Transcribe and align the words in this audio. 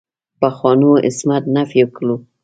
پخوانو 0.39 0.91
عصمت 1.07 1.43
نفي 1.55 1.81
کړو. 1.95 2.15